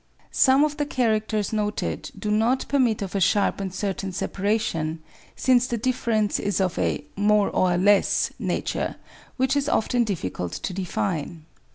Some 0.31 0.63
of 0.63 0.77
the 0.77 0.85
characters 0.87 1.53
noted 1.53 2.09
do 2.17 2.31
not 2.31 2.65
permit 2.67 3.03
of 3.03 3.13
a 3.13 3.21
sharp 3.21 3.61
and 3.61 3.71
certain 3.71 4.11
separation, 4.11 5.03
since 5.35 5.67
the 5.67 5.77
difference 5.77 6.39
is 6.39 6.59
of 6.59 6.79
a" 6.79 7.03
more 7.15 7.51
or 7.51 7.77
less" 7.77 8.31
nature, 8.53 8.95
which 9.37 9.55
is 9.55 9.69
often 9.69 10.03
difficult 10.03 10.53
to 10.53 10.73
define. 10.73 11.45